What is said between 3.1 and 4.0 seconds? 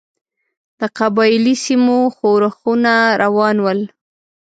روان ول.